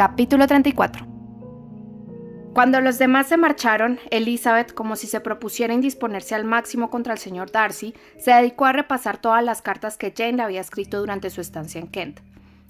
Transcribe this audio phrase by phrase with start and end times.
[0.00, 1.06] Capítulo 34
[2.54, 7.18] Cuando los demás se marcharon, Elizabeth, como si se propusiera indisponerse al máximo contra el
[7.18, 11.28] señor Darcy, se dedicó a repasar todas las cartas que Jane le había escrito durante
[11.28, 12.20] su estancia en Kent.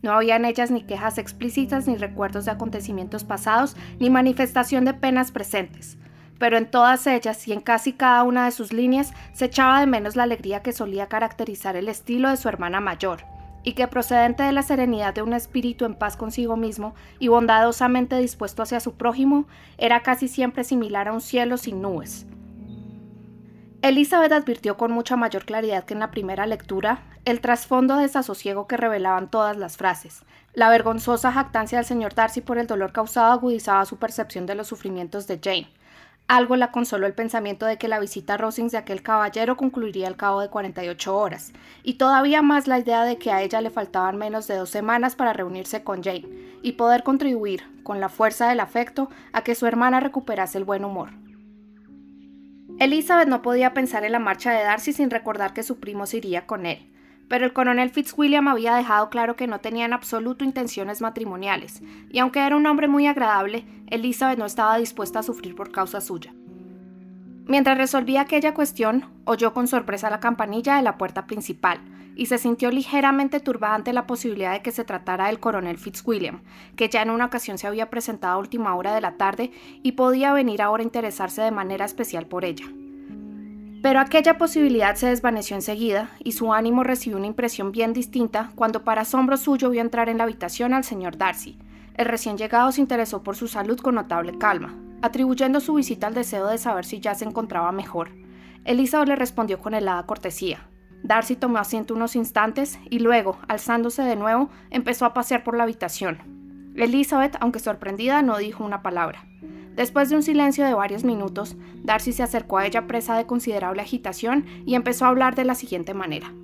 [0.02, 4.94] No había en ellas ni quejas explícitas, ni recuerdos de acontecimientos pasados, ni manifestación de
[4.94, 5.98] penas presentes.
[6.40, 9.86] Pero en todas ellas y en casi cada una de sus líneas se echaba de
[9.86, 13.20] menos la alegría que solía caracterizar el estilo de su hermana mayor,
[13.62, 18.16] y que procedente de la serenidad de un espíritu en paz consigo mismo y bondadosamente
[18.16, 19.46] dispuesto hacia su prójimo,
[19.78, 22.26] era casi siempre similar a un cielo sin nubes.
[23.82, 28.66] Elizabeth advirtió con mucha mayor claridad que en la primera lectura el trasfondo de desasosiego
[28.66, 30.22] que revelaban todas las frases.
[30.52, 34.68] La vergonzosa jactancia del señor Darcy por el dolor causado agudizaba su percepción de los
[34.68, 35.70] sufrimientos de Jane,
[36.36, 40.06] algo la consoló el pensamiento de que la visita a Rosings de aquel caballero concluiría
[40.06, 41.52] al cabo de 48 horas,
[41.82, 45.16] y todavía más la idea de que a ella le faltaban menos de dos semanas
[45.16, 46.28] para reunirse con Jane
[46.62, 50.84] y poder contribuir, con la fuerza del afecto, a que su hermana recuperase el buen
[50.84, 51.10] humor.
[52.78, 56.18] Elizabeth no podía pensar en la marcha de Darcy sin recordar que su primo se
[56.18, 56.90] iría con él
[57.30, 62.18] pero el coronel Fitzwilliam había dejado claro que no tenía en absoluto intenciones matrimoniales, y
[62.18, 66.34] aunque era un hombre muy agradable, Elizabeth no estaba dispuesta a sufrir por causa suya.
[67.46, 71.78] Mientras resolvía aquella cuestión, oyó con sorpresa la campanilla de la puerta principal,
[72.16, 76.42] y se sintió ligeramente turbada ante la posibilidad de que se tratara del coronel Fitzwilliam,
[76.74, 79.52] que ya en una ocasión se había presentado a última hora de la tarde
[79.84, 82.66] y podía venir ahora a interesarse de manera especial por ella.
[83.82, 88.84] Pero aquella posibilidad se desvaneció enseguida y su ánimo recibió una impresión bien distinta cuando
[88.84, 91.58] para asombro suyo vio entrar en la habitación al señor Darcy.
[91.94, 96.14] El recién llegado se interesó por su salud con notable calma, atribuyendo su visita al
[96.14, 98.10] deseo de saber si ya se encontraba mejor.
[98.64, 100.66] Elizabeth le respondió con helada cortesía.
[101.02, 105.62] Darcy tomó asiento unos instantes y luego, alzándose de nuevo, empezó a pasear por la
[105.62, 106.18] habitación.
[106.76, 109.24] Elizabeth, aunque sorprendida, no dijo una palabra.
[109.80, 113.80] Después de un silencio de varios minutos, Darcy se acercó a ella presa de considerable
[113.80, 116.34] agitación y empezó a hablar de la siguiente manera.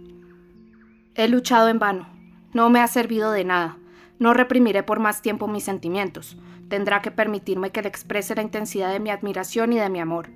[1.14, 2.08] He luchado en vano.
[2.54, 3.76] No me ha servido de nada.
[4.18, 6.38] No reprimiré por más tiempo mis sentimientos.
[6.70, 10.30] Tendrá que permitirme que le exprese la intensidad de mi admiración y de mi amor.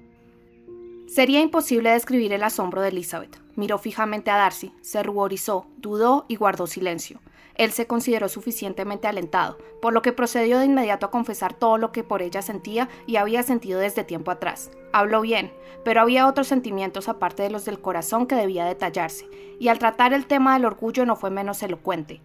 [1.06, 3.40] Sería imposible describir el asombro de Elizabeth.
[3.56, 7.22] Miró fijamente a Darcy, se ruborizó, dudó y guardó silencio.
[7.60, 11.92] Él se consideró suficientemente alentado, por lo que procedió de inmediato a confesar todo lo
[11.92, 14.70] que por ella sentía y había sentido desde tiempo atrás.
[14.94, 15.52] Habló bien,
[15.84, 19.28] pero había otros sentimientos aparte de los del corazón que debía detallarse,
[19.58, 22.22] y al tratar el tema del orgullo no fue menos elocuente.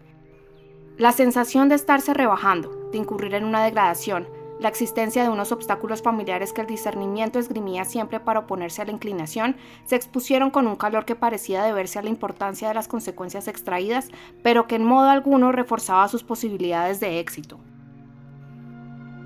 [0.96, 4.30] La sensación de estarse rebajando, de incurrir en una degradación,
[4.60, 8.92] la existencia de unos obstáculos familiares que el discernimiento esgrimía siempre para oponerse a la
[8.92, 13.48] inclinación, se expusieron con un calor que parecía deberse a la importancia de las consecuencias
[13.48, 14.10] extraídas,
[14.44, 17.60] pero que en modo alguno reforzaba sus posibilidades de éxito.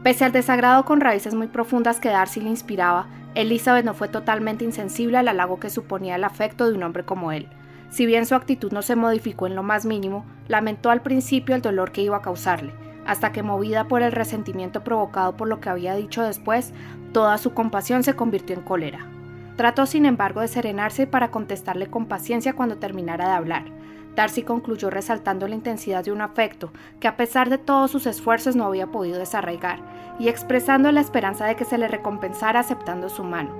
[0.03, 4.65] Pese al desagrado con raíces muy profundas que Darcy le inspiraba, Elizabeth no fue totalmente
[4.65, 7.47] insensible al halago que suponía el afecto de un hombre como él.
[7.91, 11.61] Si bien su actitud no se modificó en lo más mínimo, lamentó al principio el
[11.61, 12.73] dolor que iba a causarle,
[13.09, 16.73] hasta que movida por el resentimiento provocado por lo que había dicho después,
[17.11, 19.07] toda su compasión se convirtió en cólera.
[19.55, 23.65] Trató sin embargo de serenarse para contestarle con paciencia cuando terminara de hablar.
[24.15, 28.55] Darcy concluyó resaltando la intensidad de un afecto que a pesar de todos sus esfuerzos
[28.55, 29.79] no había podido desarraigar,
[30.19, 33.55] y expresando la esperanza de que se le recompensara aceptando su mano.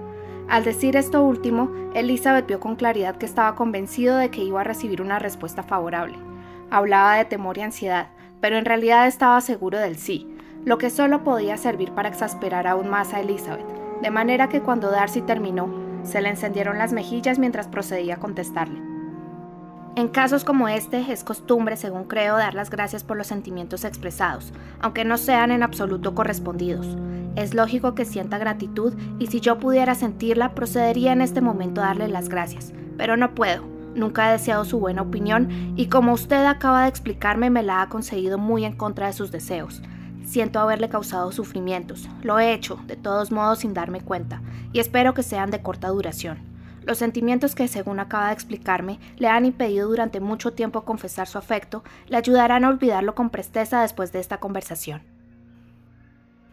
[0.48, 4.66] Al decir esto último, Elizabeth vio con claridad que estaba convencido de que iba a
[4.66, 6.20] recibir una respuesta favorable.
[6.70, 8.10] Hablaba de temor y ansiedad,
[8.42, 10.28] pero en realidad estaba seguro del sí,
[10.66, 13.66] lo que solo podía servir para exasperar aún más a Elizabeth,
[14.02, 15.70] de manera que cuando Darcy terminó,
[16.04, 18.82] se le encendieron las mejillas mientras procedía a contestarle.
[19.96, 24.54] En casos como este es costumbre, según creo, dar las gracias por los sentimientos expresados,
[24.80, 26.88] aunque no sean en absoluto correspondidos.
[27.36, 31.86] Es lógico que sienta gratitud y si yo pudiera sentirla, procedería en este momento a
[31.86, 36.46] darle las gracias, pero no puedo Nunca he deseado su buena opinión y como usted
[36.46, 39.82] acaba de explicarme me la ha conseguido muy en contra de sus deseos.
[40.24, 42.08] Siento haberle causado sufrimientos.
[42.22, 44.42] Lo he hecho, de todos modos, sin darme cuenta,
[44.74, 46.38] y espero que sean de corta duración.
[46.84, 51.38] Los sentimientos que, según acaba de explicarme, le han impedido durante mucho tiempo confesar su
[51.38, 55.02] afecto, le ayudarán a olvidarlo con presteza después de esta conversación.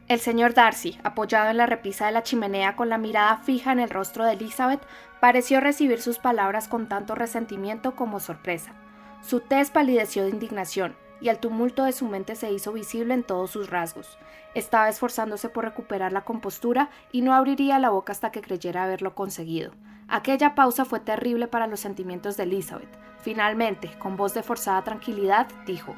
[0.09, 3.81] El señor Darcy, apoyado en la repisa de la chimenea con la mirada fija en
[3.81, 4.81] el rostro de Elizabeth,
[5.19, 8.73] pareció recibir sus palabras con tanto resentimiento como sorpresa.
[9.21, 13.25] Su tez palideció de indignación, y el tumulto de su mente se hizo visible en
[13.25, 14.17] todos sus rasgos.
[14.55, 19.17] Estaba esforzándose por recuperar la compostura y no abriría la boca hasta que creyera haberlo
[19.17, 19.73] conseguido.
[20.07, 22.97] Aquella pausa fue terrible para los sentimientos de Elizabeth.
[23.23, 25.97] Finalmente, con voz de forzada tranquilidad, dijo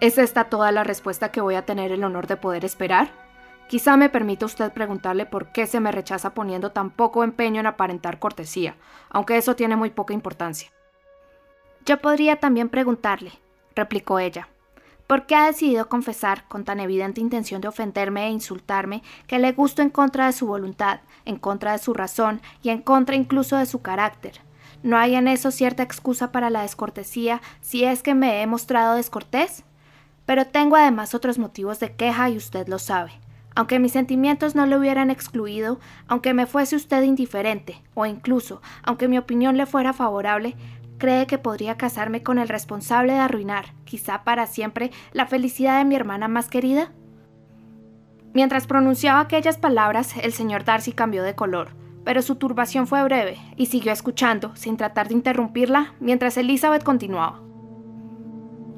[0.00, 3.10] ¿Es esta toda la respuesta que voy a tener el honor de poder esperar?
[3.66, 7.66] Quizá me permita usted preguntarle por qué se me rechaza poniendo tan poco empeño en
[7.66, 8.76] aparentar cortesía,
[9.10, 10.70] aunque eso tiene muy poca importancia.
[11.84, 13.32] Yo podría también preguntarle,
[13.74, 14.48] replicó ella,
[15.08, 19.50] ¿por qué ha decidido confesar, con tan evidente intención de ofenderme e insultarme, que le
[19.50, 23.56] gusto en contra de su voluntad, en contra de su razón y en contra incluso
[23.56, 24.42] de su carácter?
[24.84, 28.94] ¿No hay en eso cierta excusa para la descortesía si es que me he mostrado
[28.94, 29.64] descortés?
[30.28, 33.12] Pero tengo además otros motivos de queja y usted lo sabe.
[33.56, 39.08] Aunque mis sentimientos no le hubieran excluido, aunque me fuese usted indiferente, o incluso aunque
[39.08, 40.54] mi opinión le fuera favorable,
[40.98, 45.86] ¿cree que podría casarme con el responsable de arruinar, quizá para siempre, la felicidad de
[45.86, 46.92] mi hermana más querida?
[48.34, 51.70] Mientras pronunciaba aquellas palabras, el señor Darcy cambió de color
[52.04, 57.47] pero su turbación fue breve y siguió escuchando, sin tratar de interrumpirla, mientras Elizabeth continuaba.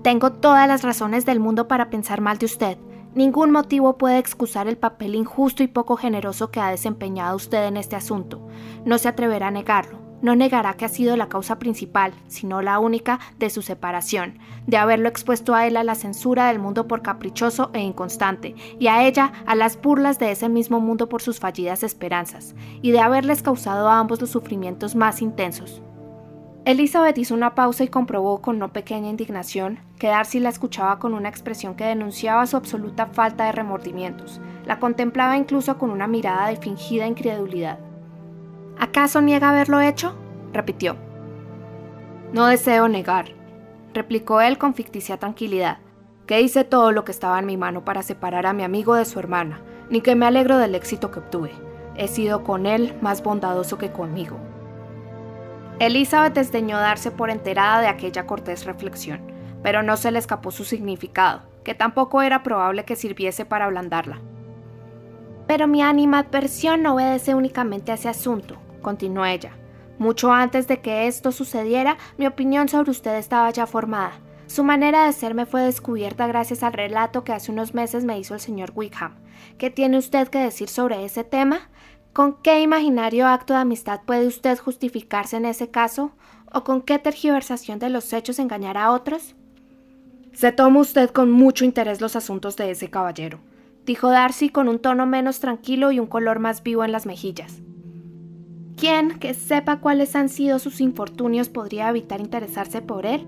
[0.02, 2.78] Tengo todas las razones del mundo para pensar mal de usted.
[3.14, 7.76] Ningún motivo puede excusar el papel injusto y poco generoso que ha desempeñado usted en
[7.76, 8.46] este asunto.
[8.84, 12.78] No se atreverá a negarlo no negará que ha sido la causa principal, sino la
[12.78, 17.02] única, de su separación, de haberlo expuesto a él a la censura del mundo por
[17.02, 21.40] caprichoso e inconstante, y a ella a las burlas de ese mismo mundo por sus
[21.40, 25.82] fallidas esperanzas, y de haberles causado a ambos los sufrimientos más intensos.
[26.70, 31.14] Elizabeth hizo una pausa y comprobó con no pequeña indignación que Darcy la escuchaba con
[31.14, 34.40] una expresión que denunciaba su absoluta falta de remordimientos.
[34.66, 37.80] La contemplaba incluso con una mirada de fingida incredulidad.
[38.78, 40.14] ¿Acaso niega haberlo hecho?
[40.52, 40.94] repitió.
[42.32, 43.32] No deseo negar,
[43.92, 45.78] replicó él con ficticia tranquilidad,
[46.26, 49.06] que hice todo lo que estaba en mi mano para separar a mi amigo de
[49.06, 51.50] su hermana, ni que me alegro del éxito que obtuve.
[51.96, 54.36] He sido con él más bondadoso que conmigo.
[55.80, 59.22] Elizabeth desdeñó darse por enterada de aquella cortés reflexión,
[59.62, 64.20] pero no se le escapó su significado, que tampoco era probable que sirviese para ablandarla.
[65.46, 69.56] Pero mi animadversión no obedece únicamente a ese asunto, continuó ella.
[69.98, 74.20] Mucho antes de que esto sucediera, mi opinión sobre usted estaba ya formada.
[74.48, 78.18] Su manera de ser me fue descubierta gracias al relato que hace unos meses me
[78.18, 79.14] hizo el señor Wickham.
[79.56, 81.70] ¿Qué tiene usted que decir sobre ese tema?
[82.12, 86.10] ¿Con qué imaginario acto de amistad puede usted justificarse en ese caso?
[86.52, 89.36] ¿O con qué tergiversación de los hechos engañar a otros?
[90.32, 93.38] Se toma usted con mucho interés los asuntos de ese caballero,
[93.86, 97.60] dijo Darcy con un tono menos tranquilo y un color más vivo en las mejillas.
[98.76, 103.26] ¿Quién que sepa cuáles han sido sus infortunios podría evitar interesarse por él?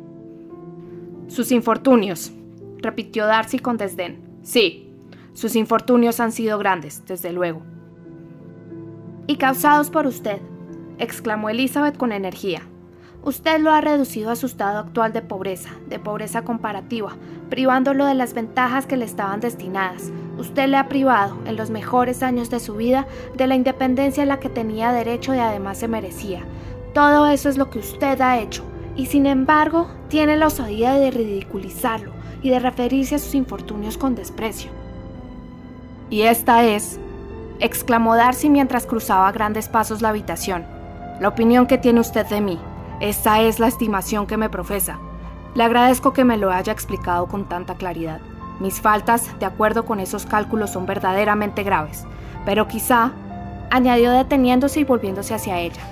[1.28, 2.32] Sus infortunios,
[2.78, 4.22] repitió Darcy con desdén.
[4.42, 4.90] Sí,
[5.34, 7.71] sus infortunios han sido grandes, desde luego.
[9.26, 10.40] Y causados por usted,
[10.98, 12.62] exclamó Elizabeth con energía.
[13.24, 17.12] Usted lo ha reducido a su estado actual de pobreza, de pobreza comparativa,
[17.50, 20.10] privándolo de las ventajas que le estaban destinadas.
[20.38, 24.26] Usted le ha privado, en los mejores años de su vida, de la independencia a
[24.26, 26.40] la que tenía derecho y además se merecía.
[26.94, 28.64] Todo eso es lo que usted ha hecho,
[28.96, 32.10] y sin embargo tiene la osadía de ridiculizarlo
[32.42, 34.72] y de referirse a sus infortunios con desprecio.
[36.10, 36.98] Y esta es,
[37.62, 40.66] exclamó Darcy mientras cruzaba a grandes pasos la habitación,
[41.20, 42.58] la opinión que tiene usted de mí.
[42.98, 44.98] Esta es la estimación que me profesa.
[45.54, 48.20] Le agradezco que me lo haya explicado con tanta claridad.
[48.58, 52.04] Mis faltas, de acuerdo con esos cálculos, son verdaderamente graves,
[52.44, 53.12] pero quizá,
[53.70, 55.82] añadió deteniéndose y volviéndose hacia ella,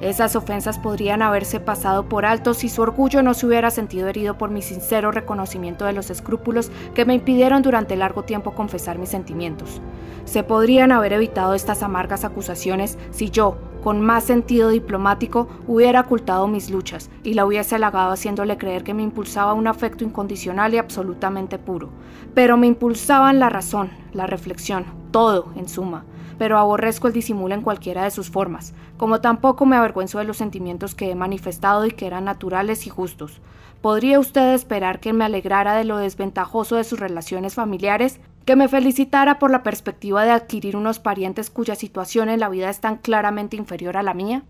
[0.00, 4.36] esas ofensas podrían haberse pasado por alto si su orgullo no se hubiera sentido herido
[4.36, 9.08] por mi sincero reconocimiento de los escrúpulos que me impidieron durante largo tiempo confesar mis
[9.08, 9.80] sentimientos.
[10.26, 16.46] Se podrían haber evitado estas amargas acusaciones si yo, con más sentido diplomático, hubiera ocultado
[16.46, 20.78] mis luchas y la hubiese halagado haciéndole creer que me impulsaba un afecto incondicional y
[20.78, 21.90] absolutamente puro.
[22.34, 26.04] Pero me impulsaban la razón, la reflexión, todo, en suma
[26.38, 30.36] pero aborrezco el disimulo en cualquiera de sus formas, como tampoco me avergüenzo de los
[30.36, 33.40] sentimientos que he manifestado y que eran naturales y justos.
[33.82, 38.20] ¿Podría usted esperar que me alegrara de lo desventajoso de sus relaciones familiares?
[38.44, 42.70] ¿Que me felicitara por la perspectiva de adquirir unos parientes cuya situación en la vida
[42.70, 44.42] es tan claramente inferior a la mía?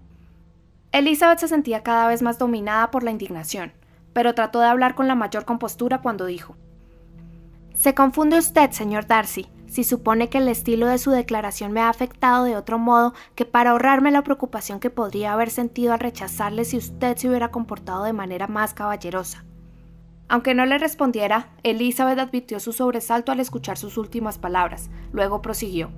[0.93, 3.73] Elizabeth se sentía cada vez más dominada por la indignación,
[4.13, 6.57] pero trató de hablar con la mayor compostura cuando dijo
[7.75, 11.91] Se confunde usted, señor Darcy si supone que el estilo de su declaración me ha
[11.91, 16.65] afectado de otro modo que para ahorrarme la preocupación que podría haber sentido al rechazarle
[16.65, 19.45] si usted se hubiera comportado de manera más caballerosa.
[20.29, 24.89] Aunque no le respondiera, Elizabeth advirtió su sobresalto al escuchar sus últimas palabras.
[25.13, 25.91] Luego prosiguió.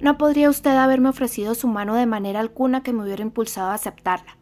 [0.00, 3.74] No podría usted haberme ofrecido su mano de manera alguna que me hubiera impulsado a
[3.74, 4.38] aceptarla.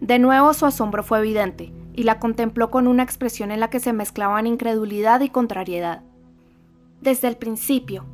[0.00, 3.78] De nuevo su asombro fue evidente, y la contempló con una expresión en la que
[3.78, 6.07] se mezclaban incredulidad y contrariedad.
[7.00, 8.06] Desde el principio,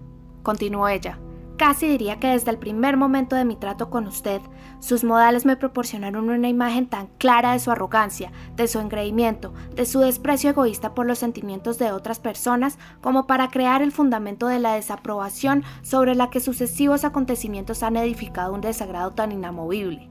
[0.43, 1.19] continuó ella,
[1.57, 4.43] casi diría que desde el primer momento de mi trato con usted,
[4.79, 9.87] sus modales me proporcionaron una imagen tan clara de su arrogancia, de su engreimiento, de
[9.87, 14.59] su desprecio egoísta por los sentimientos de otras personas, como para crear el fundamento de
[14.59, 20.11] la desaprobación sobre la que sucesivos acontecimientos han edificado un desagrado tan inamovible.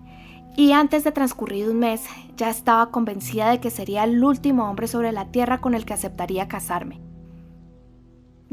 [0.58, 2.06] Y antes de transcurrido un mes,
[2.38, 5.94] ya estaba convencida de que sería el último hombre sobre la tierra con el que
[5.94, 7.12] aceptaría casarme.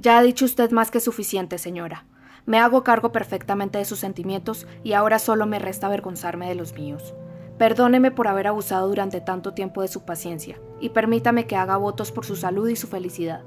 [0.00, 2.06] Ya ha dicho usted más que suficiente, señora.
[2.46, 6.72] Me hago cargo perfectamente de sus sentimientos y ahora solo me resta avergonzarme de los
[6.72, 7.14] míos.
[7.58, 12.12] Perdóneme por haber abusado durante tanto tiempo de su paciencia y permítame que haga votos
[12.12, 13.42] por su salud y su felicidad.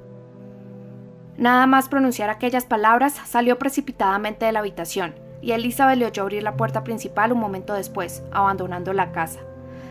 [1.38, 6.43] Nada más pronunciar aquellas palabras, salió precipitadamente de la habitación y Elizabeth le oyó abrir
[6.43, 9.39] la puerta principal un momento después, abandonando la casa.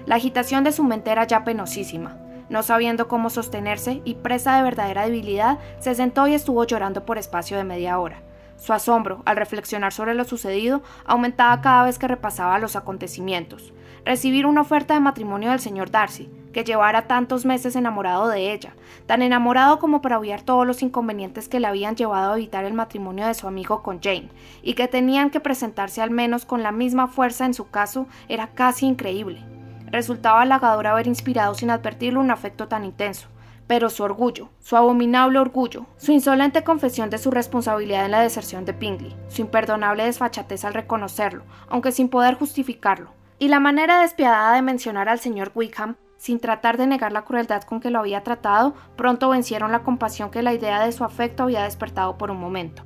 [0.07, 2.22] La agitación de su mente era ya penosísima.
[2.49, 7.19] No sabiendo cómo sostenerse y presa de verdadera debilidad, se sentó y estuvo llorando por
[7.19, 8.23] espacio de media hora.
[8.57, 13.73] Su asombro, al reflexionar sobre lo sucedido, aumentaba cada vez que repasaba los acontecimientos.
[14.05, 18.75] Recibir una oferta de matrimonio del señor Darcy, que llevara tantos meses enamorado de ella,
[19.07, 22.75] tan enamorado como para obviar todos los inconvenientes que le habían llevado a evitar el
[22.75, 24.29] matrimonio de su amigo con Jane,
[24.63, 28.49] y que tenían que presentarse al menos con la misma fuerza en su caso, era
[28.49, 29.52] casi increíble.
[29.93, 33.29] Resultaba halagador haber inspirado sin advertirlo un afecto tan intenso.
[33.67, 38.65] Pero su orgullo, su abominable orgullo, su insolente confesión de su responsabilidad en la deserción
[38.65, 44.55] de Pingley, su imperdonable desfachatez al reconocerlo, aunque sin poder justificarlo, y la manera despiadada
[44.55, 48.23] de mencionar al señor Wickham, sin tratar de negar la crueldad con que lo había
[48.23, 52.39] tratado, pronto vencieron la compasión que la idea de su afecto había despertado por un
[52.39, 52.85] momento.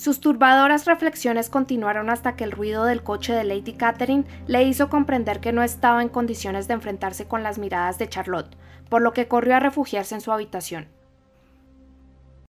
[0.00, 4.88] Sus turbadoras reflexiones continuaron hasta que el ruido del coche de Lady Catherine le hizo
[4.88, 8.56] comprender que no estaba en condiciones de enfrentarse con las miradas de Charlotte,
[8.88, 10.88] por lo que corrió a refugiarse en su habitación.